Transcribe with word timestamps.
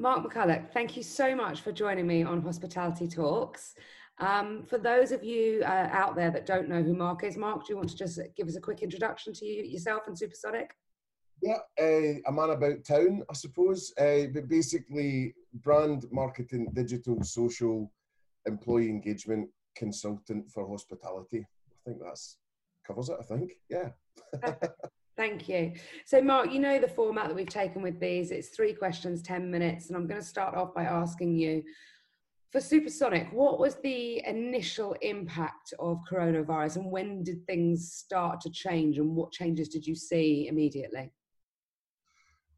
Mark 0.00 0.24
McCulloch, 0.24 0.72
thank 0.72 0.96
you 0.96 1.02
so 1.02 1.36
much 1.36 1.60
for 1.60 1.72
joining 1.72 2.06
me 2.06 2.22
on 2.22 2.40
Hospitality 2.40 3.06
Talks. 3.06 3.74
Um, 4.18 4.64
for 4.64 4.78
those 4.78 5.12
of 5.12 5.22
you 5.22 5.62
uh, 5.62 5.88
out 5.92 6.16
there 6.16 6.30
that 6.30 6.46
don't 6.46 6.70
know 6.70 6.82
who 6.82 6.94
Mark 6.94 7.22
is, 7.22 7.36
Mark, 7.36 7.66
do 7.66 7.74
you 7.74 7.76
want 7.76 7.90
to 7.90 7.96
just 7.96 8.18
give 8.34 8.48
us 8.48 8.56
a 8.56 8.62
quick 8.62 8.82
introduction 8.82 9.34
to 9.34 9.44
you, 9.44 9.62
yourself 9.62 10.04
and 10.06 10.16
Supersonic? 10.16 10.74
Yeah, 11.42 11.58
uh, 11.78 12.18
a 12.26 12.32
man 12.32 12.48
about 12.48 12.82
town, 12.82 13.22
I 13.28 13.34
suppose. 13.34 13.92
Uh, 13.98 14.28
but 14.32 14.48
basically, 14.48 15.34
brand 15.52 16.06
marketing, 16.10 16.68
digital, 16.72 17.22
social, 17.22 17.92
employee 18.46 18.88
engagement 18.88 19.50
consultant 19.76 20.50
for 20.50 20.66
hospitality. 20.66 21.44
I 21.68 21.90
think 21.90 22.02
that's 22.02 22.38
covers 22.86 23.10
it. 23.10 23.18
I 23.20 23.24
think, 23.24 23.52
yeah. 23.68 23.90
Thank 25.20 25.50
you. 25.50 25.74
So, 26.06 26.22
Mark, 26.22 26.50
you 26.50 26.60
know 26.60 26.80
the 26.80 26.88
format 26.88 27.28
that 27.28 27.34
we've 27.34 27.46
taken 27.46 27.82
with 27.82 28.00
these. 28.00 28.30
It's 28.30 28.48
three 28.48 28.72
questions, 28.72 29.20
ten 29.20 29.50
minutes, 29.50 29.88
and 29.88 29.96
I'm 29.98 30.06
going 30.06 30.18
to 30.18 30.26
start 30.26 30.54
off 30.54 30.72
by 30.74 30.84
asking 30.84 31.36
you 31.36 31.62
for 32.50 32.58
Supersonic, 32.58 33.30
what 33.30 33.58
was 33.58 33.74
the 33.82 34.26
initial 34.26 34.96
impact 35.02 35.74
of 35.78 35.98
coronavirus 36.10 36.76
and 36.76 36.90
when 36.90 37.22
did 37.22 37.46
things 37.46 37.92
start 37.92 38.40
to 38.40 38.50
change 38.50 38.96
and 38.96 39.14
what 39.14 39.30
changes 39.30 39.68
did 39.68 39.86
you 39.86 39.94
see 39.94 40.48
immediately? 40.48 41.12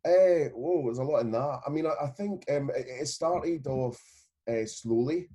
Uh, 0.07 0.55
oh, 0.57 0.83
there's 0.85 0.99
a 0.99 1.03
lot 1.03 1.23
in 1.23 1.33
that. 1.33 1.63
I 1.67 1.69
mean, 1.69 1.87
I, 1.87 2.05
I 2.05 2.11
think 2.11 2.45
um, 2.49 2.71
it, 2.77 2.87
it, 2.87 3.09
started 3.09 3.67
off 3.67 4.01
uh, 4.49 4.67
slowly, 4.67 5.29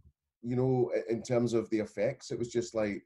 you 0.44 0.56
know, 0.56 0.92
in 1.10 1.22
terms 1.24 1.54
of 1.54 1.70
the 1.72 1.80
effects. 1.80 2.32
It 2.32 2.40
was 2.40 2.48
just 2.48 2.74
like, 2.74 3.04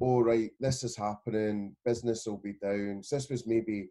oh, 0.00 0.20
right, 0.20 0.50
this 0.60 0.84
is 0.84 0.96
happening, 0.96 1.74
business 1.84 2.26
will 2.26 2.38
be 2.38 2.54
down. 2.62 3.02
So 3.02 3.16
this 3.16 3.30
was 3.30 3.46
maybe 3.46 3.88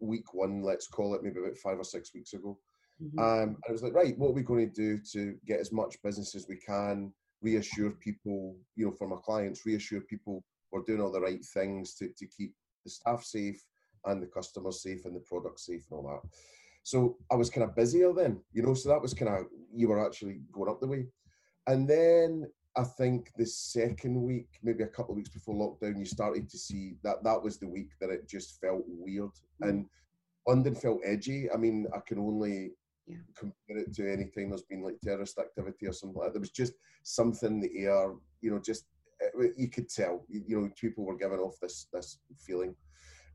week 0.00 0.34
one, 0.34 0.62
let's 0.62 0.88
call 0.88 1.14
it, 1.14 1.22
maybe 1.22 1.38
about 1.38 1.56
five 1.56 1.78
or 1.78 1.84
six 1.84 2.12
weeks 2.14 2.32
ago. 2.32 2.58
Mm-hmm. 3.02 3.18
Um, 3.18 3.56
I 3.68 3.72
was 3.72 3.82
like, 3.82 3.94
right, 3.94 4.18
what 4.18 4.30
are 4.30 4.34
we 4.34 4.42
going 4.42 4.68
to 4.68 4.74
do 4.74 5.00
to 5.12 5.36
get 5.46 5.60
as 5.60 5.72
much 5.72 6.02
business 6.02 6.34
as 6.34 6.46
we 6.48 6.56
can, 6.56 7.12
reassure 7.40 7.90
people, 7.90 8.56
you 8.74 8.86
know, 8.86 8.92
for 8.92 9.08
my 9.08 9.16
clients, 9.24 9.64
reassure 9.64 10.00
people 10.00 10.42
we're 10.70 10.82
doing 10.82 11.00
all 11.00 11.12
the 11.12 11.20
right 11.20 11.44
things 11.54 11.94
to, 11.94 12.08
to 12.18 12.26
keep 12.26 12.52
the 12.84 12.90
staff 12.90 13.24
safe 13.24 13.62
and 14.04 14.22
the 14.22 14.26
customers 14.26 14.82
safe 14.82 15.04
and 15.04 15.16
the 15.16 15.20
product 15.20 15.60
safe 15.60 15.84
and 15.90 15.98
all 15.98 16.08
that. 16.08 16.28
So 16.82 17.16
I 17.30 17.36
was 17.36 17.50
kind 17.50 17.64
of 17.64 17.76
busier 17.76 18.12
then, 18.12 18.40
you 18.52 18.62
know, 18.62 18.74
so 18.74 18.88
that 18.88 19.00
was 19.02 19.14
kind 19.14 19.32
of, 19.34 19.46
you 19.74 19.88
were 19.88 20.04
actually 20.04 20.40
going 20.52 20.70
up 20.70 20.80
the 20.80 20.86
way. 20.86 21.06
And 21.66 21.88
then 21.88 22.50
I 22.78 22.84
think 22.84 23.32
the 23.36 23.44
second 23.44 24.22
week, 24.22 24.46
maybe 24.62 24.84
a 24.84 24.88
couple 24.88 25.12
of 25.12 25.16
weeks 25.16 25.30
before 25.30 25.54
lockdown, 25.54 25.98
you 25.98 26.04
started 26.04 26.48
to 26.48 26.56
see 26.56 26.94
that 27.02 27.24
that 27.24 27.42
was 27.42 27.58
the 27.58 27.68
week 27.68 27.90
that 28.00 28.10
it 28.10 28.28
just 28.28 28.60
felt 28.60 28.84
weird. 28.86 29.30
Mm-hmm. 29.30 29.68
And 29.68 29.86
London 30.46 30.76
felt 30.76 31.00
edgy. 31.04 31.50
I 31.50 31.56
mean, 31.56 31.88
I 31.92 31.98
can 32.06 32.20
only 32.20 32.70
yeah. 33.08 33.16
compare 33.36 33.78
it 33.78 33.92
to 33.94 34.12
any 34.12 34.26
time 34.26 34.50
there's 34.50 34.62
been 34.62 34.84
like 34.84 35.00
terrorist 35.02 35.38
activity 35.38 35.88
or 35.88 35.92
something 35.92 36.16
like 36.16 36.28
that. 36.28 36.34
There 36.34 36.40
was 36.40 36.52
just 36.52 36.74
something 37.02 37.54
in 37.54 37.60
the 37.60 37.78
air, 37.78 38.12
you 38.42 38.52
know, 38.52 38.60
just 38.64 38.84
you 39.56 39.68
could 39.68 39.88
tell, 39.88 40.24
you 40.28 40.60
know, 40.60 40.70
people 40.80 41.04
were 41.04 41.16
giving 41.16 41.40
off 41.40 41.56
this 41.60 41.88
this 41.92 42.20
feeling. 42.38 42.76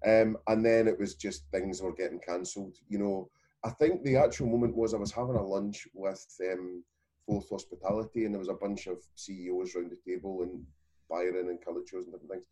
Um, 0.06 0.38
and 0.48 0.66
then 0.66 0.88
it 0.88 0.98
was 0.98 1.16
just 1.16 1.44
things 1.52 1.82
were 1.82 1.94
getting 1.94 2.20
cancelled. 2.20 2.78
You 2.88 3.00
know, 3.00 3.30
I 3.66 3.72
think 3.72 4.04
the 4.04 4.16
actual 4.16 4.48
moment 4.48 4.76
was 4.76 4.94
I 4.94 4.98
was 4.98 5.12
having 5.12 5.36
a 5.36 5.44
lunch 5.44 5.86
with 5.94 6.26
um, 6.50 6.84
Fourth 7.26 7.50
Hospitality, 7.50 8.26
and 8.26 8.34
there 8.34 8.40
was 8.40 8.50
a 8.50 8.54
bunch 8.54 8.88
of 8.88 8.98
CEOs 9.16 9.76
around 9.76 9.92
the 9.92 10.12
table, 10.12 10.44
and 10.44 10.64
Byron 11.10 11.50
and 11.50 11.60
Cullichos 11.60 12.06
and 12.06 12.14
different 12.14 12.32
things 12.32 12.46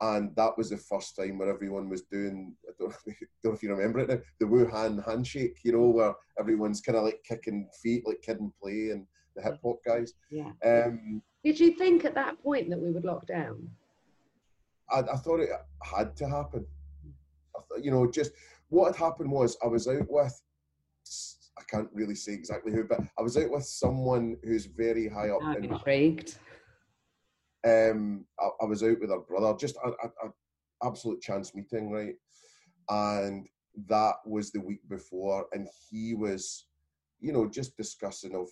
and 0.00 0.34
that 0.36 0.56
was 0.58 0.70
the 0.70 0.76
first 0.76 1.16
time 1.16 1.38
where 1.38 1.48
everyone 1.48 1.88
was 1.88 2.02
doing 2.02 2.54
I 2.68 2.72
don't, 2.78 2.92
don't 3.06 3.18
know 3.44 3.52
if 3.52 3.62
you 3.62 3.74
remember 3.74 4.00
it 4.00 4.08
now, 4.08 4.18
the 4.38 4.46
Wuhan 4.46 5.04
handshake, 5.04 5.58
you 5.62 5.72
know, 5.72 5.88
where 5.88 6.14
everyone's 6.38 6.80
kind 6.80 6.98
of 6.98 7.04
like 7.04 7.22
kicking 7.26 7.68
feet 7.82 8.06
like 8.06 8.22
kid 8.22 8.40
and 8.40 8.52
play 8.60 8.90
and 8.90 9.06
the 9.34 9.42
hip 9.42 9.58
hop 9.64 9.78
guys. 9.84 10.12
Yeah. 10.30 10.50
Um, 10.64 11.22
Did 11.44 11.58
you 11.58 11.72
think 11.72 12.04
at 12.04 12.14
that 12.14 12.42
point 12.42 12.70
that 12.70 12.80
we 12.80 12.90
would 12.90 13.04
lock 13.04 13.26
down? 13.26 13.68
I, 14.90 15.00
I 15.00 15.16
thought 15.16 15.40
it 15.40 15.50
had 15.82 16.16
to 16.16 16.28
happen. 16.28 16.66
Th- 17.70 17.84
you 17.84 17.90
know, 17.90 18.10
just 18.10 18.32
what 18.68 18.94
had 18.94 19.04
happened 19.04 19.30
was 19.30 19.56
I 19.64 19.66
was 19.66 19.88
out 19.88 20.06
with 20.08 20.26
I 20.26 20.28
can't 21.68 21.88
really 21.92 22.14
say 22.14 22.32
exactly 22.32 22.72
who, 22.72 22.84
but 22.84 23.00
I 23.18 23.22
was 23.22 23.36
out 23.36 23.50
with 23.50 23.64
someone 23.64 24.36
who's 24.44 24.66
very 24.66 25.08
high 25.08 25.30
up. 25.30 25.40
I'm 25.42 25.56
in, 25.56 25.72
intrigued 25.72 26.38
um, 27.66 28.24
I, 28.38 28.48
I, 28.62 28.64
was 28.64 28.82
out 28.82 29.00
with 29.00 29.10
her 29.10 29.20
brother, 29.20 29.56
just 29.58 29.76
an 29.84 29.92
absolute 30.84 31.20
chance 31.20 31.54
meeting, 31.54 31.90
right? 31.90 32.14
And 32.88 33.48
that 33.88 34.14
was 34.24 34.52
the 34.52 34.60
week 34.60 34.88
before, 34.88 35.46
and 35.52 35.66
he 35.90 36.14
was, 36.14 36.66
you 37.18 37.32
know, 37.32 37.48
just 37.48 37.76
discussing 37.76 38.34
of 38.34 38.48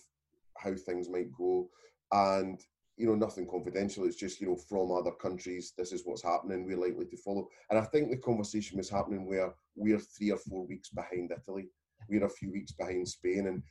how 0.57 0.73
things 0.75 1.09
might 1.09 1.31
go, 1.37 1.69
and 2.11 2.59
you 2.97 3.07
know, 3.07 3.15
nothing 3.15 3.47
confidential. 3.49 4.05
It's 4.05 4.17
just 4.17 4.41
you 4.41 4.47
know, 4.47 4.57
from 4.57 4.91
other 4.91 5.11
countries, 5.11 5.73
this 5.77 5.93
is 5.93 6.01
what's 6.03 6.23
happening. 6.23 6.65
We're 6.65 6.77
likely 6.77 7.05
to 7.05 7.17
follow, 7.17 7.47
and 7.69 7.79
I 7.79 7.83
think 7.83 8.09
the 8.09 8.17
conversation 8.17 8.77
was 8.77 8.89
happening 8.89 9.25
where 9.25 9.53
we're 9.75 9.99
three 9.99 10.31
or 10.31 10.37
four 10.37 10.65
weeks 10.67 10.89
behind 10.89 11.31
Italy, 11.31 11.69
we're 12.09 12.25
a 12.25 12.29
few 12.29 12.51
weeks 12.51 12.71
behind 12.71 13.07
Spain, 13.07 13.47
and 13.47 13.63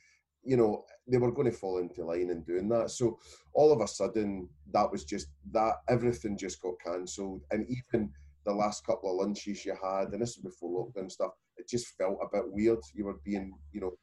you 0.43 0.57
know, 0.57 0.85
they 1.07 1.17
were 1.17 1.31
going 1.31 1.51
to 1.51 1.57
fall 1.57 1.79
into 1.79 2.05
line 2.05 2.29
in 2.29 2.43
doing 2.43 2.69
that. 2.69 2.91
So 2.91 3.17
all 3.53 3.73
of 3.73 3.81
a 3.81 3.87
sudden, 3.87 4.47
that 4.71 4.91
was 4.91 5.03
just 5.03 5.27
that 5.51 5.77
everything 5.89 6.37
just 6.37 6.61
got 6.61 6.75
cancelled, 6.85 7.41
and 7.51 7.65
even 7.67 8.11
the 8.45 8.53
last 8.53 8.85
couple 8.85 9.09
of 9.09 9.25
lunches 9.25 9.65
you 9.65 9.75
had, 9.81 10.09
and 10.09 10.21
this 10.21 10.37
is 10.37 10.43
before 10.43 10.69
lockdown 10.69 11.11
stuff, 11.11 11.31
it 11.57 11.67
just 11.67 11.87
felt 11.97 12.19
a 12.21 12.27
bit 12.31 12.45
weird. 12.47 12.79
You 12.93 13.05
were 13.05 13.19
being, 13.23 13.53
you 13.71 13.81
know, 13.81 13.97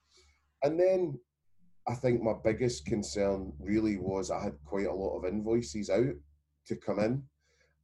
and 0.65 0.79
then 0.79 1.19
I 1.89 1.95
think 1.95 2.23
my 2.23 2.35
biggest 2.45 2.87
concern 2.87 3.53
really 3.61 3.99
was 3.99 4.31
I 4.31 4.43
had 4.43 4.57
quite 4.65 4.87
a 4.87 4.95
lot 4.95 5.17
of 5.17 5.25
invoices 5.25 5.91
out 5.91 6.15
to 6.67 6.77
come 6.77 6.99
in, 6.99 7.23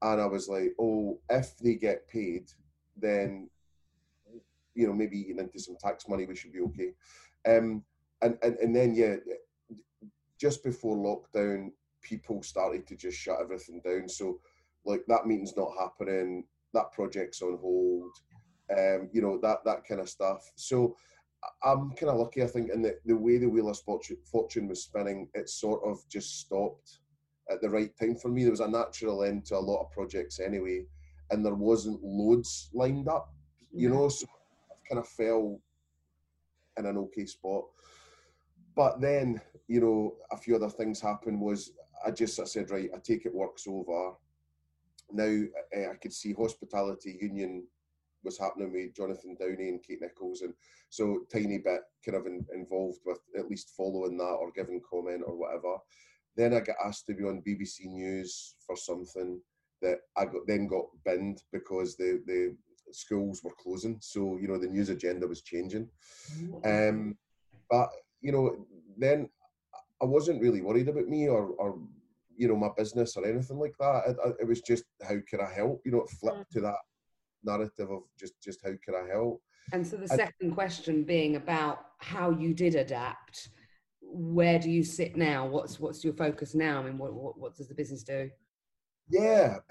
and 0.03 0.21
I 0.21 0.27
was 0.27 0.49
like, 0.49 0.75
oh, 0.81 1.21
if 1.31 1.57
they 1.59 1.75
get 1.75 2.09
paid, 2.09 2.51
then 2.97 3.49
you 4.79 4.87
know 4.87 4.93
maybe 4.93 5.19
eating 5.19 5.39
into 5.39 5.59
some 5.59 5.77
tax 5.81 6.09
money, 6.09 6.25
we 6.25 6.37
should 6.37 6.53
be 6.53 6.61
okay. 6.61 6.93
Um, 7.47 7.83
and, 8.23 8.39
and 8.43 8.57
and 8.59 8.75
then 8.75 8.95
yeah, 8.95 9.17
just 10.41 10.63
before 10.63 10.97
lockdown, 10.97 11.71
people 12.03 12.43
started 12.43 12.87
to 12.87 12.97
just 12.97 13.19
shut 13.19 13.41
everything 13.41 13.81
down. 13.85 14.09
So 14.09 14.41
like 14.85 15.03
that 15.09 15.27
meeting's 15.27 15.57
not 15.57 15.73
happening, 15.79 16.45
that 16.75 16.93
project's 16.93 17.43
on 17.43 17.59
hold, 17.61 18.13
um, 18.77 19.09
you 19.13 19.21
know 19.21 19.39
that 19.43 19.65
that 19.65 19.85
kind 19.85 20.01
of 20.01 20.09
stuff. 20.09 20.51
So 20.55 20.97
I'm 21.63 21.91
kind 21.93 22.11
of 22.11 22.19
lucky, 22.19 22.43
I 22.43 22.47
think, 22.47 22.71
in 22.73 22.83
the 22.83 22.97
the 23.05 23.17
way 23.17 23.39
the 23.39 23.49
wheel 23.49 23.69
of 23.69 23.79
fortune 24.31 24.69
was 24.69 24.83
spinning, 24.85 25.29
it 25.35 25.49
sort 25.49 25.83
of 25.85 25.99
just 26.09 26.41
stopped 26.41 27.01
at 27.51 27.61
the 27.61 27.71
right 27.71 27.91
time 27.99 28.17
for 28.17 28.29
me. 28.29 28.43
There 28.43 28.51
was 28.53 28.61
a 28.61 28.69
natural 28.69 29.25
end 29.25 29.47
to 29.47 29.57
a 29.57 29.59
lot 29.59 29.83
of 29.83 29.91
projects 29.91 30.41
anyway, 30.41 30.85
and 31.31 31.45
there 31.45 31.55
wasn't 31.55 32.03
loads 32.03 32.71
lined 32.73 33.09
up, 33.09 33.33
you 33.73 33.89
know. 33.89 34.09
So 34.09 34.27
kind 34.89 34.99
of 34.99 35.09
fell 35.09 35.61
in 36.77 36.87
an 36.87 36.97
okay 36.97 37.27
spot. 37.27 37.65
But 38.75 39.01
then, 39.01 39.41
you 39.67 39.81
know, 39.81 40.15
a 40.33 40.37
few 40.37 40.57
other 40.57 40.71
things 40.71 41.01
happened. 41.01 41.41
Was 41.41 41.73
I 42.05 42.11
just 42.11 42.39
I 42.41 42.45
said, 42.45 42.71
right, 42.71 42.91
I 42.95 42.99
take 42.99 43.27
it 43.27 43.35
work's 43.35 43.67
over. 43.67 44.13
Now 45.11 45.43
uh, 45.77 45.91
I 45.91 45.95
could 46.01 46.13
see 46.13 46.33
Hospitality 46.33 47.19
Union 47.21 47.67
was 48.25 48.39
happening 48.39 48.73
with 48.73 48.95
Jonathan 48.95 49.37
Downey 49.39 49.69
and 49.69 49.83
Kate 49.83 50.01
Nicholls, 50.01 50.43
and 50.43 50.55
so 50.91 51.21
tiny 51.33 51.59
bit 51.59 51.81
kind 52.05 52.17
of 52.17 52.27
in, 52.27 52.45
involved 52.55 52.99
with 53.05 53.19
at 53.39 53.49
least 53.49 53.75
following 53.77 54.17
that 54.19 54.25
or 54.25 54.53
giving 54.53 54.81
comment 54.89 55.23
or 55.27 55.37
whatever. 55.37 55.77
Then 56.37 56.55
I 56.55 56.61
got 56.61 56.77
asked 56.85 57.07
to 57.07 57.15
be 57.15 57.25
on 57.25 57.43
BBC 57.47 57.87
News 57.87 58.55
for 58.65 58.77
something 58.77 59.41
that 59.83 59.99
I 60.17 60.25
got 60.25 60.47
then 60.47 60.67
got 60.67 60.87
binned 61.05 61.43
because 61.53 61.97
the 61.97 62.23
the 62.27 62.57
schools 62.93 63.43
were 63.43 63.55
closing, 63.59 63.99
so 64.01 64.39
you 64.41 64.49
know 64.49 64.59
the 64.59 64.67
news 64.67 64.89
agenda 64.89 65.27
was 65.27 65.43
changing. 65.43 65.89
Mm. 66.37 66.91
Um, 66.91 67.19
but 67.71 67.91
you 68.21 68.33
know, 68.33 68.67
then 68.97 69.29
I 70.03 70.05
wasn't 70.05 70.43
really 70.43 70.61
worried 70.61 70.89
about 70.89 71.09
me 71.09 71.29
or, 71.29 71.49
or 71.59 71.79
you 72.37 72.49
know, 72.49 72.57
my 72.57 72.71
business 72.77 73.17
or 73.17 73.27
anything 73.27 73.59
like 73.59 73.75
that. 73.81 74.03
It, 74.09 74.37
it 74.41 74.47
was 74.47 74.61
just 74.61 74.85
how 75.03 75.17
can 75.29 75.41
I 75.41 75.53
help? 75.53 75.83
You 75.85 75.93
know, 75.93 76.03
it 76.03 76.11
flipped 76.11 76.53
to 76.53 76.61
that 76.61 76.77
narrative 77.45 77.91
of 77.91 78.03
just 78.19 78.41
just 78.43 78.61
how 78.65 78.73
can 78.85 78.95
I 78.95 79.09
help. 79.13 79.43
And 79.73 79.87
so 79.87 79.97
the 79.97 80.09
second 80.09 80.53
question 80.53 81.05
being 81.05 81.37
about 81.37 81.81
how 81.99 82.31
you 82.31 82.55
did 82.55 82.75
adapt. 82.75 83.51
Where 84.01 84.59
do 84.59 84.71
you 84.71 84.85
sit 84.85 85.17
now? 85.17 85.47
What's 85.47 85.79
what's 85.79 86.03
your 86.03 86.15
focus 86.15 86.55
now? 86.55 86.81
I 86.81 86.85
mean, 86.85 86.97
what 86.97 87.13
what, 87.13 87.39
what 87.39 87.57
does 87.57 87.69
the 87.69 87.75
business 87.75 88.03
do? 88.03 88.31
Yeah, 89.11 89.59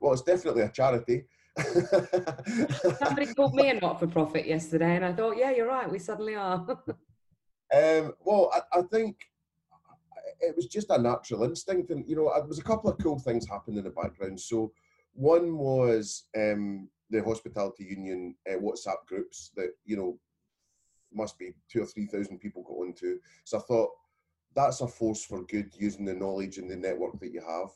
well, 0.00 0.12
it's 0.12 0.22
definitely 0.22 0.62
a 0.62 0.68
charity. 0.68 1.24
Somebody 2.98 3.34
called 3.34 3.54
me 3.54 3.70
a 3.70 3.74
not 3.74 3.98
for 3.98 4.06
profit 4.06 4.46
yesterday, 4.46 4.96
and 4.96 5.04
I 5.04 5.12
thought, 5.12 5.36
yeah, 5.36 5.50
you're 5.50 5.68
right. 5.68 5.90
We 5.90 5.98
suddenly 5.98 6.34
are. 6.34 6.66
Um, 7.70 8.14
well, 8.24 8.50
I, 8.54 8.78
I, 8.78 8.82
think 8.90 9.18
it 10.40 10.56
was 10.56 10.64
just 10.64 10.88
a 10.88 10.96
natural 10.96 11.44
instinct, 11.44 11.90
and 11.90 12.02
you 12.08 12.16
know, 12.16 12.32
there 12.34 12.46
was 12.46 12.58
a 12.58 12.64
couple 12.64 12.88
of 12.88 12.96
cool 12.96 13.18
things 13.18 13.46
happened 13.46 13.76
in 13.76 13.84
the 13.84 13.90
background. 13.90 14.40
So, 14.40 14.72
one 15.12 15.58
was 15.58 16.24
um, 16.34 16.88
the 17.10 17.22
hospitality 17.22 17.84
union 17.84 18.34
uh, 18.50 18.56
WhatsApp 18.56 19.04
groups 19.06 19.50
that 19.56 19.72
you 19.84 19.98
know 19.98 20.18
must 21.12 21.38
be 21.38 21.52
two 21.70 21.82
or 21.82 21.86
three 21.86 22.06
thousand 22.06 22.38
people 22.38 22.62
got 22.62 22.82
onto. 22.82 23.18
So 23.44 23.58
I 23.58 23.62
thought 23.62 23.90
that's 24.54 24.80
a 24.80 24.88
force 24.88 25.24
for 25.24 25.44
good 25.44 25.70
using 25.78 26.04
the 26.04 26.14
knowledge 26.14 26.58
and 26.58 26.70
the 26.70 26.76
network 26.76 27.18
that 27.20 27.32
you 27.32 27.40
have. 27.40 27.68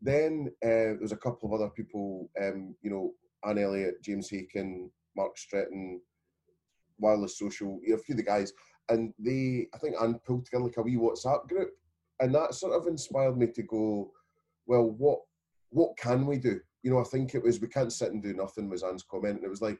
Then 0.00 0.50
uh, 0.64 0.96
there's 0.98 1.12
a 1.12 1.16
couple 1.16 1.48
of 1.48 1.60
other 1.60 1.70
people, 1.70 2.30
um, 2.40 2.74
you 2.82 2.90
know, 2.90 3.12
Anne 3.46 3.58
Elliott, 3.58 4.02
James 4.02 4.30
Haken, 4.30 4.90
Mark 5.16 5.36
Stretton, 5.36 6.00
Wireless 6.98 7.38
Social, 7.38 7.80
a 7.84 7.98
few 7.98 8.14
of 8.14 8.16
the 8.16 8.22
guys, 8.22 8.52
and 8.88 9.12
they, 9.18 9.66
I 9.74 9.78
think 9.78 9.96
Anne 10.00 10.20
pulled 10.26 10.44
together 10.44 10.64
like 10.64 10.76
a 10.76 10.82
wee 10.82 10.96
WhatsApp 10.96 11.48
group, 11.48 11.70
and 12.20 12.34
that 12.34 12.54
sort 12.54 12.74
of 12.74 12.86
inspired 12.86 13.36
me 13.36 13.46
to 13.48 13.62
go, 13.62 14.10
well, 14.66 14.90
what 14.90 15.20
what 15.70 15.96
can 15.96 16.26
we 16.26 16.36
do? 16.36 16.60
You 16.82 16.90
know, 16.90 17.00
I 17.00 17.04
think 17.04 17.34
it 17.34 17.42
was 17.42 17.60
we 17.60 17.68
can't 17.68 17.92
sit 17.92 18.12
and 18.12 18.22
do 18.22 18.34
nothing 18.34 18.68
was 18.68 18.82
Anne's 18.82 19.02
comment, 19.02 19.36
and 19.36 19.44
it 19.44 19.50
was 19.50 19.62
like, 19.62 19.78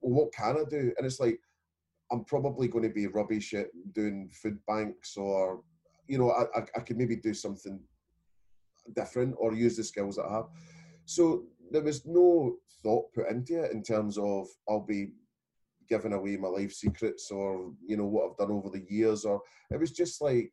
well, 0.00 0.24
what 0.24 0.32
can 0.32 0.56
I 0.56 0.64
do? 0.68 0.92
And 0.96 1.06
it's 1.06 1.20
like, 1.20 1.38
I'm 2.10 2.24
probably 2.24 2.68
going 2.68 2.84
to 2.84 2.94
be 2.94 3.06
rubbish 3.06 3.54
at 3.54 3.66
doing 3.92 4.30
food 4.32 4.58
banks, 4.66 5.16
or 5.16 5.62
you 6.08 6.18
know, 6.18 6.30
I, 6.30 6.58
I, 6.58 6.64
I 6.76 6.80
could 6.80 6.98
maybe 6.98 7.16
do 7.16 7.34
something 7.34 7.80
different 8.94 9.34
or 9.38 9.54
use 9.54 9.76
the 9.76 9.84
skills 9.84 10.16
that 10.16 10.26
I 10.26 10.34
have. 10.34 10.46
So 11.04 11.44
there 11.70 11.82
was 11.82 12.04
no 12.06 12.56
thought 12.82 13.12
put 13.14 13.28
into 13.28 13.62
it 13.62 13.72
in 13.72 13.82
terms 13.82 14.18
of 14.18 14.46
I'll 14.68 14.86
be 14.86 15.12
giving 15.88 16.12
away 16.12 16.36
my 16.36 16.48
life 16.48 16.72
secrets 16.72 17.30
or 17.30 17.72
you 17.86 17.96
know 17.96 18.06
what 18.06 18.30
I've 18.30 18.36
done 18.36 18.50
over 18.50 18.70
the 18.70 18.84
years 18.88 19.24
or 19.24 19.40
it 19.70 19.78
was 19.78 19.92
just 19.92 20.20
like 20.20 20.52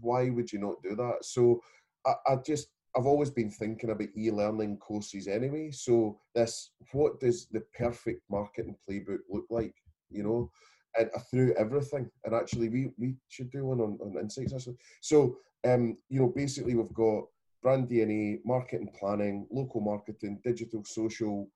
why 0.00 0.30
would 0.30 0.52
you 0.52 0.58
not 0.58 0.82
do 0.82 0.96
that? 0.96 1.18
So 1.22 1.60
I, 2.06 2.14
I 2.26 2.36
just 2.44 2.68
I've 2.96 3.06
always 3.06 3.30
been 3.30 3.50
thinking 3.50 3.90
about 3.90 4.08
e-learning 4.16 4.76
courses 4.78 5.26
anyway. 5.26 5.70
So 5.70 6.18
this 6.34 6.72
what 6.92 7.20
does 7.20 7.46
the 7.50 7.62
perfect 7.78 8.22
marketing 8.30 8.76
playbook 8.88 9.20
look 9.30 9.46
like 9.50 9.74
you 10.10 10.22
know 10.22 10.50
and 10.98 11.10
through 11.30 11.54
everything 11.54 12.10
and 12.24 12.34
actually 12.34 12.68
we 12.68 12.90
we 12.98 13.14
should 13.28 13.50
do 13.50 13.64
one 13.64 13.80
on, 13.80 13.98
on 14.02 14.18
insights 14.20 14.52
actually 14.52 14.76
so 15.00 15.36
um 15.64 15.96
you 16.08 16.20
know 16.20 16.32
basically 16.34 16.74
we've 16.74 16.92
got 16.92 17.24
brand 17.62 17.88
DNA, 17.88 18.40
marketing 18.44 18.90
planning, 18.98 19.46
local 19.50 19.80
marketing, 19.80 20.40
digital, 20.44 20.84
social, 20.84 21.48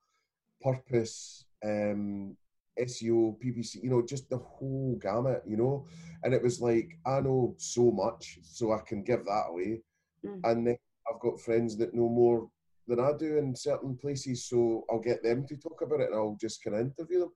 purpose, 0.61 1.45
um, 1.63 2.35
SEO, 2.79 3.35
PPC, 3.43 3.83
you 3.83 3.89
know, 3.89 4.01
just 4.01 4.29
the 4.29 4.37
whole 4.37 4.97
gamut, 5.01 5.43
you 5.45 5.57
know. 5.57 5.85
And 6.23 6.33
it 6.33 6.41
was 6.41 6.61
like, 6.61 6.97
I 7.05 7.19
know 7.19 7.55
so 7.57 7.91
much, 7.91 8.39
so 8.41 8.71
I 8.71 8.79
can 8.87 9.03
give 9.03 9.25
that 9.25 9.45
away. 9.49 9.81
Mm. 10.25 10.39
And 10.43 10.67
then 10.67 10.77
I've 11.11 11.19
got 11.19 11.41
friends 11.41 11.77
that 11.77 11.93
know 11.93 12.07
more 12.07 12.49
than 12.87 12.99
I 12.99 13.11
do 13.17 13.37
in 13.37 13.55
certain 13.55 13.97
places, 13.97 14.45
so 14.45 14.85
I'll 14.89 14.99
get 14.99 15.23
them 15.23 15.45
to 15.47 15.57
talk 15.57 15.81
about 15.81 15.99
it 15.99 16.07
and 16.07 16.15
I'll 16.15 16.37
just 16.39 16.63
kind 16.63 16.77
of 16.77 16.81
interview 16.85 17.19
them. 17.19 17.31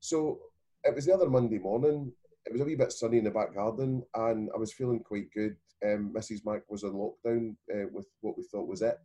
So 0.00 0.40
it 0.86 0.94
was 0.94 1.06
the 1.06 1.14
other 1.14 1.28
Monday 1.28 1.58
morning. 1.58 2.12
It 2.46 2.52
was 2.52 2.60
a 2.60 2.64
wee 2.64 2.76
bit 2.76 2.92
sunny 2.92 3.18
in 3.18 3.24
the 3.24 3.30
back 3.30 3.54
garden, 3.54 4.02
and 4.14 4.48
I 4.54 4.58
was 4.58 4.72
feeling 4.72 5.00
quite 5.00 5.32
good 5.34 5.56
um, 5.84 6.12
Mrs. 6.14 6.44
Mac 6.44 6.62
was 6.68 6.84
on 6.84 6.92
lockdown 6.92 7.56
uh, 7.74 7.86
with 7.92 8.06
what 8.20 8.36
we 8.36 8.44
thought 8.44 8.68
was 8.68 8.82
it. 8.82 8.98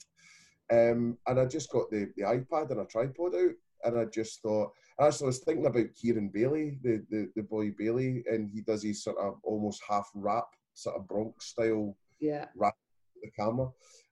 Um, 0.72 1.18
and 1.28 1.40
I 1.40 1.46
just 1.46 1.72
got 1.72 1.90
the, 1.90 2.12
the 2.16 2.24
iPad 2.24 2.72
and 2.72 2.82
a 2.82 2.86
tripod 2.86 3.36
out, 3.36 3.56
and 3.84 4.00
I 4.00 4.06
just 4.06 4.42
thought, 4.42 4.72
actually, 5.00 5.26
I 5.26 5.28
was 5.28 5.40
thinking 5.40 5.66
about 5.66 5.96
Kieran 6.00 6.30
Bailey, 6.30 6.80
the, 6.82 7.04
the, 7.10 7.30
the 7.36 7.44
boy 7.44 7.72
Bailey, 7.78 8.24
and 8.32 8.50
he 8.54 8.62
does 8.62 8.84
his 8.84 9.04
sort 9.04 9.18
of 9.18 9.40
almost 9.44 9.82
half 9.88 10.10
rap, 10.16 10.48
sort 10.74 10.96
of 10.96 11.08
Bronx 11.08 11.48
style 11.48 11.98
yeah. 12.20 12.46
rap 12.56 12.76
the 13.22 13.32
camera. 13.32 13.70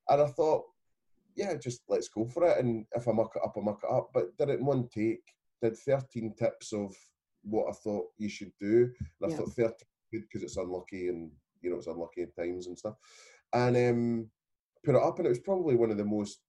And 0.10 0.22
I 0.22 0.28
thought, 0.28 0.66
yeah, 1.36 1.56
just 1.56 1.84
let's 1.88 2.10
go 2.10 2.26
for 2.26 2.46
it. 2.46 2.58
And 2.58 2.86
if 2.94 3.08
I 3.08 3.12
muck 3.12 3.32
it 3.36 3.42
up, 3.44 3.54
I 3.56 3.62
muck 3.62 3.80
it 3.84 3.94
up. 3.94 4.10
But 4.14 4.38
did 4.38 4.50
it 4.50 4.60
in 4.60 4.66
one 4.66 4.90
take, 4.94 5.24
did 5.62 5.78
13 5.78 6.36
tips 6.38 6.74
of 6.74 6.94
what 7.44 7.70
I 7.70 7.74
thought 7.74 8.08
you 8.18 8.30
should 8.30 8.52
do. 8.60 8.92
And 9.22 9.32
I 9.32 9.34
yeah. 9.34 9.38
thought 9.38 9.54
13 9.54 9.74
good 10.12 10.22
because 10.22 10.44
it's 10.44 10.58
unlucky 10.58 11.08
and 11.08 11.32
you 11.62 11.70
know, 11.70 11.78
it's 11.78 11.88
unlucky 11.88 12.24
at 12.24 12.36
times 12.36 12.68
and 12.68 12.78
stuff. 12.78 12.96
And 13.54 13.76
um, 13.76 14.28
put 14.84 14.96
it 14.96 15.02
up, 15.02 15.18
and 15.18 15.26
it 15.26 15.30
was 15.30 15.40
probably 15.40 15.76
one 15.76 15.92
of 15.92 15.98
the 15.98 16.06
most 16.06 16.40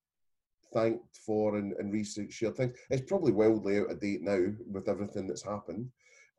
thanked 0.73 1.17
for 1.27 1.57
and, 1.57 1.73
and 1.75 1.93
recent 1.93 2.33
shared 2.33 2.57
things. 2.57 2.77
It's 2.91 3.09
probably 3.09 3.33
wildly 3.33 3.79
out 3.79 3.91
of 3.91 4.01
date 4.01 4.23
now 4.23 4.41
with 4.71 4.89
everything 4.89 5.27
that's 5.27 5.45
happened. 5.45 5.89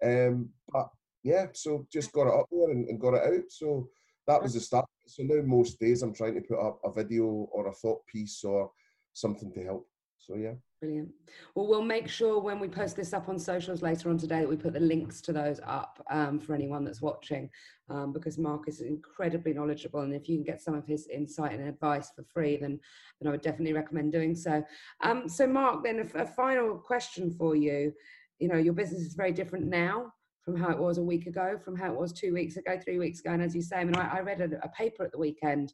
Um, 0.03 0.49
but 0.71 0.89
yeah, 1.23 1.47
so 1.53 1.85
just 1.91 2.11
got 2.11 2.27
it 2.27 2.39
up 2.39 2.47
there 2.51 2.69
and, 2.69 2.87
and 2.87 2.99
got 2.99 3.13
it 3.13 3.23
out. 3.23 3.49
So 3.49 3.89
that 4.27 4.41
was 4.41 4.53
the 4.53 4.59
start. 4.59 4.85
So 5.07 5.23
now 5.23 5.41
most 5.43 5.79
days 5.79 6.01
I'm 6.01 6.13
trying 6.13 6.35
to 6.35 6.41
put 6.41 6.65
up 6.65 6.79
a 6.83 6.91
video 6.91 7.25
or 7.25 7.67
a 7.67 7.73
thought 7.73 8.05
piece 8.07 8.43
or 8.43 8.71
something 9.13 9.51
to 9.53 9.63
help. 9.63 9.87
So 10.17 10.35
yeah. 10.35 10.53
Brilliant. 10.81 11.11
Well, 11.53 11.67
we'll 11.67 11.83
make 11.83 12.07
sure 12.07 12.41
when 12.41 12.59
we 12.59 12.67
post 12.67 12.95
this 12.95 13.13
up 13.13 13.29
on 13.29 13.37
socials 13.37 13.83
later 13.83 14.09
on 14.09 14.17
today 14.17 14.39
that 14.39 14.49
we 14.49 14.55
put 14.55 14.73
the 14.73 14.79
links 14.79 15.21
to 15.21 15.31
those 15.31 15.59
up 15.63 16.03
um, 16.09 16.39
for 16.39 16.55
anyone 16.55 16.83
that's 16.83 17.03
watching, 17.03 17.51
um, 17.89 18.11
because 18.11 18.39
Mark 18.39 18.67
is 18.67 18.81
incredibly 18.81 19.53
knowledgeable, 19.53 19.99
and 19.99 20.11
if 20.11 20.27
you 20.27 20.37
can 20.37 20.43
get 20.43 20.59
some 20.59 20.73
of 20.73 20.87
his 20.87 21.05
insight 21.05 21.51
and 21.51 21.69
advice 21.69 22.09
for 22.15 22.23
free, 22.23 22.57
then 22.57 22.79
then 23.19 23.27
I 23.27 23.31
would 23.31 23.43
definitely 23.43 23.73
recommend 23.73 24.11
doing 24.11 24.33
so. 24.33 24.63
Um, 25.03 25.29
so, 25.29 25.45
Mark, 25.45 25.83
then 25.83 26.09
a, 26.15 26.23
a 26.23 26.25
final 26.25 26.79
question 26.79 27.29
for 27.29 27.55
you. 27.55 27.93
You 28.39 28.47
know, 28.47 28.57
your 28.57 28.73
business 28.73 29.01
is 29.01 29.13
very 29.13 29.33
different 29.33 29.67
now 29.67 30.11
from 30.43 30.55
how 30.55 30.71
it 30.71 30.79
was 30.79 30.97
a 30.97 31.03
week 31.03 31.27
ago, 31.27 31.59
from 31.63 31.75
how 31.75 31.93
it 31.93 31.99
was 31.99 32.11
two 32.11 32.33
weeks 32.33 32.57
ago, 32.57 32.79
three 32.83 32.97
weeks 32.97 33.19
ago, 33.19 33.33
and 33.33 33.43
as 33.43 33.53
you 33.53 33.61
say, 33.61 33.75
I 33.75 33.83
mean, 33.83 33.95
I, 33.95 34.17
I 34.17 34.21
read 34.21 34.41
a, 34.41 34.65
a 34.65 34.69
paper 34.69 35.03
at 35.03 35.11
the 35.11 35.19
weekend 35.19 35.73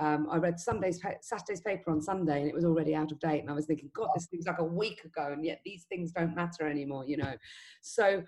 um, 0.00 0.26
I 0.30 0.38
read 0.38 0.58
Sunday's 0.58 1.00
Saturday's 1.20 1.60
paper 1.60 1.90
on 1.90 2.00
Sunday, 2.00 2.40
and 2.40 2.48
it 2.48 2.54
was 2.54 2.64
already 2.64 2.94
out 2.94 3.12
of 3.12 3.20
date. 3.20 3.40
And 3.40 3.50
I 3.50 3.52
was 3.52 3.66
thinking, 3.66 3.90
God, 3.94 4.08
this 4.14 4.26
thing's 4.26 4.46
like 4.46 4.58
a 4.58 4.64
week 4.64 5.04
ago, 5.04 5.28
and 5.32 5.44
yet 5.44 5.60
these 5.64 5.84
things 5.90 6.10
don't 6.12 6.34
matter 6.34 6.66
anymore, 6.66 7.04
you 7.06 7.18
know. 7.18 7.34
So, 7.82 8.22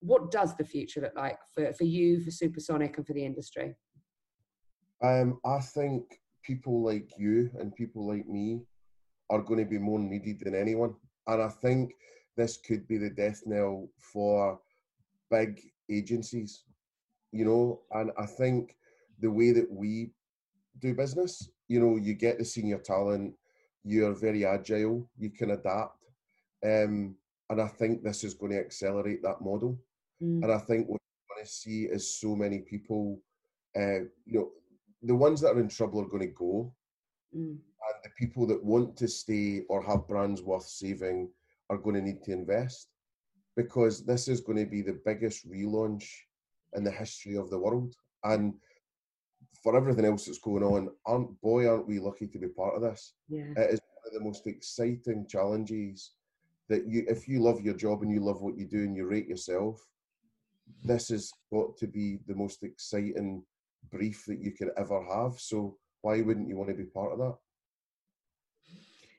what 0.00 0.30
does 0.30 0.56
the 0.56 0.64
future 0.64 1.00
look 1.00 1.16
like 1.16 1.38
for, 1.52 1.72
for 1.72 1.84
you, 1.84 2.22
for 2.22 2.30
Supersonic, 2.30 2.96
and 2.96 3.06
for 3.06 3.12
the 3.12 3.24
industry? 3.24 3.74
Um, 5.02 5.40
I 5.44 5.58
think 5.58 6.04
people 6.44 6.84
like 6.84 7.10
you 7.18 7.50
and 7.58 7.74
people 7.74 8.06
like 8.06 8.26
me 8.28 8.62
are 9.28 9.42
going 9.42 9.58
to 9.58 9.68
be 9.68 9.78
more 9.78 9.98
needed 9.98 10.40
than 10.44 10.54
anyone, 10.54 10.94
and 11.26 11.42
I 11.42 11.48
think 11.48 11.92
this 12.36 12.56
could 12.56 12.86
be 12.86 12.98
the 12.98 13.10
death 13.10 13.42
knell 13.46 13.88
for 13.98 14.60
big 15.28 15.60
agencies, 15.90 16.62
you 17.32 17.44
know. 17.44 17.80
And 17.90 18.12
I 18.16 18.26
think 18.26 18.76
the 19.20 19.30
way 19.30 19.50
that 19.50 19.68
we 19.68 20.10
do 20.80 20.94
business. 20.94 21.50
You 21.68 21.80
know, 21.80 21.96
you 21.96 22.14
get 22.14 22.38
the 22.38 22.44
senior 22.44 22.78
talent, 22.78 23.34
you're 23.84 24.14
very 24.14 24.44
agile, 24.44 25.08
you 25.16 25.30
can 25.30 25.52
adapt. 25.52 25.98
Um, 26.64 27.16
and 27.50 27.60
I 27.60 27.68
think 27.68 28.02
this 28.02 28.24
is 28.24 28.34
going 28.34 28.52
to 28.52 28.58
accelerate 28.58 29.22
that 29.22 29.40
model. 29.40 29.78
Mm. 30.22 30.42
And 30.42 30.52
I 30.52 30.58
think 30.58 30.88
what 30.88 31.00
we're 31.00 31.34
going 31.34 31.44
to 31.44 31.50
see 31.50 31.84
is 31.84 32.18
so 32.18 32.34
many 32.34 32.60
people, 32.60 33.20
uh, 33.76 34.00
you 34.24 34.38
know, 34.40 34.50
the 35.02 35.14
ones 35.14 35.40
that 35.40 35.54
are 35.54 35.60
in 35.60 35.68
trouble 35.68 36.00
are 36.00 36.08
going 36.08 36.26
to 36.26 36.34
go. 36.34 36.72
Mm. 37.36 37.58
And 37.58 38.02
the 38.02 38.10
people 38.18 38.46
that 38.48 38.64
want 38.64 38.96
to 38.96 39.08
stay 39.08 39.62
or 39.68 39.82
have 39.82 40.08
brands 40.08 40.42
worth 40.42 40.66
saving 40.66 41.30
are 41.70 41.78
going 41.78 41.96
to 41.96 42.02
need 42.02 42.22
to 42.24 42.32
invest 42.32 42.88
because 43.56 44.04
this 44.04 44.28
is 44.28 44.40
going 44.40 44.58
to 44.58 44.66
be 44.66 44.82
the 44.82 45.00
biggest 45.04 45.48
relaunch 45.48 46.06
in 46.74 46.84
the 46.84 46.90
history 46.90 47.36
of 47.36 47.50
the 47.50 47.58
world. 47.58 47.94
And 48.24 48.54
for 49.62 49.76
everything 49.76 50.04
else 50.04 50.26
that's 50.26 50.38
going 50.38 50.62
on, 50.62 50.90
aren't 51.04 51.40
boy 51.40 51.68
aren't 51.68 51.88
we 51.88 51.98
lucky 51.98 52.26
to 52.26 52.38
be 52.38 52.48
part 52.48 52.74
of 52.74 52.82
this? 52.82 53.14
Yeah. 53.28 53.52
It 53.56 53.74
is 53.74 53.80
one 53.80 54.06
of 54.06 54.12
the 54.12 54.24
most 54.24 54.46
exciting 54.46 55.26
challenges 55.28 56.12
that 56.68 56.86
you 56.86 57.04
if 57.08 57.28
you 57.28 57.40
love 57.40 57.60
your 57.60 57.74
job 57.74 58.02
and 58.02 58.10
you 58.10 58.20
love 58.20 58.42
what 58.42 58.58
you 58.58 58.66
do 58.66 58.82
and 58.82 58.96
you 58.96 59.06
rate 59.06 59.28
yourself, 59.28 59.80
this 60.82 61.08
has 61.08 61.32
got 61.52 61.76
to 61.78 61.86
be 61.86 62.18
the 62.26 62.34
most 62.34 62.62
exciting 62.62 63.42
brief 63.90 64.24
that 64.26 64.40
you 64.40 64.52
could 64.52 64.70
ever 64.76 65.02
have. 65.04 65.38
So 65.38 65.76
why 66.02 66.20
wouldn't 66.22 66.48
you 66.48 66.56
want 66.56 66.70
to 66.70 66.76
be 66.76 66.84
part 66.84 67.12
of 67.12 67.18
that? 67.18 67.36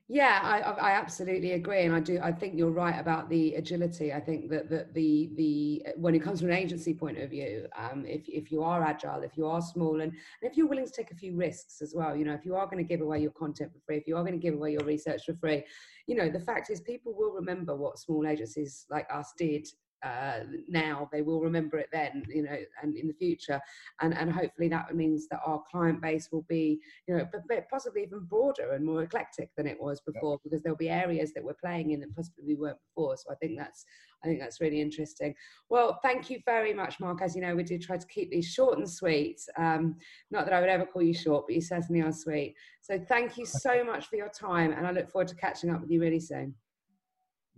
Yeah, 0.09 0.39
I, 0.41 0.59
I 0.59 0.91
absolutely 0.91 1.51
agree, 1.51 1.83
and 1.83 1.93
I 1.93 1.99
do. 1.99 2.17
I 2.23 2.31
think 2.31 2.55
you're 2.55 2.71
right 2.71 2.97
about 2.97 3.27
the 3.29 3.55
agility. 3.55 4.13
I 4.13 4.21
think 4.21 4.49
that, 4.49 4.69
that 4.69 4.93
the 4.93 5.31
the 5.35 5.85
when 5.97 6.15
it 6.15 6.19
comes 6.19 6.39
from 6.39 6.49
an 6.49 6.55
agency 6.55 6.93
point 6.93 7.17
of 7.17 7.29
view, 7.29 7.67
um, 7.77 8.05
if 8.05 8.21
if 8.29 8.49
you 8.49 8.63
are 8.63 8.81
agile, 8.81 9.23
if 9.23 9.35
you 9.35 9.45
are 9.45 9.61
small, 9.61 9.95
and, 9.99 10.13
and 10.13 10.49
if 10.49 10.55
you're 10.55 10.67
willing 10.67 10.85
to 10.85 10.91
take 10.93 11.11
a 11.11 11.15
few 11.15 11.35
risks 11.35 11.81
as 11.81 11.93
well, 11.93 12.15
you 12.15 12.23
know, 12.23 12.33
if 12.33 12.45
you 12.45 12.55
are 12.55 12.65
going 12.67 12.77
to 12.77 12.87
give 12.87 13.01
away 13.01 13.19
your 13.19 13.31
content 13.31 13.73
for 13.73 13.79
free, 13.85 13.97
if 13.97 14.07
you 14.07 14.15
are 14.15 14.23
going 14.23 14.39
to 14.39 14.39
give 14.39 14.53
away 14.53 14.71
your 14.71 14.85
research 14.85 15.23
for 15.25 15.33
free, 15.33 15.65
you 16.07 16.15
know, 16.15 16.29
the 16.29 16.39
fact 16.39 16.69
is 16.69 16.79
people 16.79 17.13
will 17.13 17.33
remember 17.33 17.75
what 17.75 17.99
small 17.99 18.25
agencies 18.25 18.85
like 18.89 19.07
us 19.13 19.33
did 19.37 19.67
uh, 20.03 20.39
now 20.67 21.09
they 21.11 21.21
will 21.21 21.41
remember 21.41 21.77
it 21.77 21.89
then 21.91 22.23
you 22.29 22.43
know 22.43 22.55
and 22.81 22.95
in 22.95 23.07
the 23.07 23.13
future. 23.13 23.59
And 24.01 24.13
and 24.13 24.31
hopefully 24.31 24.69
that 24.69 24.95
means 24.95 25.27
that 25.29 25.39
our 25.45 25.61
client 25.69 26.01
base 26.01 26.29
will 26.31 26.45
be 26.47 26.79
you 27.07 27.17
know 27.17 27.27
but 27.31 27.69
possibly 27.69 28.03
even 28.03 28.25
broader 28.25 28.73
and 28.73 28.85
more 28.85 29.03
eclectic 29.03 29.49
than 29.55 29.67
it 29.67 29.79
was 29.79 30.01
before 30.01 30.33
yeah. 30.33 30.37
because 30.43 30.61
there'll 30.61 30.77
be 30.77 30.89
areas 30.89 31.33
that 31.33 31.43
we're 31.43 31.53
playing 31.53 31.91
in 31.91 31.99
that 31.99 32.15
possibly 32.15 32.43
we 32.45 32.55
weren't 32.55 32.77
before. 32.89 33.17
So 33.17 33.31
i 33.31 33.35
think 33.35 33.57
that's 33.57 33.85
i 34.23 34.27
think 34.27 34.39
that's 34.39 34.61
really 34.61 34.81
interesting. 34.81 35.33
Well 35.69 35.99
thank 36.03 36.29
you 36.29 36.39
very 36.45 36.73
much 36.73 36.99
mark. 36.99 37.21
As 37.21 37.35
you 37.35 37.41
know 37.41 37.55
we 37.55 37.63
do 37.63 37.79
try 37.79 37.97
to 37.97 38.07
keep 38.07 38.29
these 38.29 38.47
short 38.47 38.77
and 38.77 38.89
sweet. 38.89 39.41
Um, 39.57 39.95
not 40.31 40.45
that 40.45 40.53
i 40.53 40.59
would 40.59 40.69
ever 40.69 40.85
call 40.85 41.01
you 41.01 41.13
short 41.13 41.45
but 41.47 41.55
you 41.55 41.61
certainly 41.61 42.01
are 42.01 42.11
sweet. 42.11 42.55
So 42.81 42.99
thank 43.09 43.37
you 43.37 43.45
so 43.45 43.83
much 43.83 44.07
for 44.07 44.15
your 44.15 44.29
time 44.29 44.73
and 44.73 44.85
i 44.85 44.91
look 44.91 45.09
forward 45.09 45.27
to 45.29 45.35
catching 45.35 45.71
up 45.71 45.81
with 45.81 45.89
you 45.89 45.99
really 45.99 46.19
soon. 46.19 46.53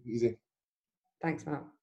Easy. 0.06 0.38
Thanks 1.22 1.46
mark 1.46 1.79